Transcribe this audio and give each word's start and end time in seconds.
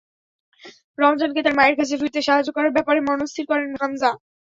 রমজানকে 0.97 1.39
তার 1.45 1.57
মায়ের 1.57 1.75
কাছে 1.79 1.93
ফিরতে 1.99 2.19
সাহায্য 2.27 2.49
করার 2.53 2.75
ব্যাপারে 2.75 2.99
মনস্থির 3.01 3.45
করেন 3.47 3.69
হামজা। 3.81 4.11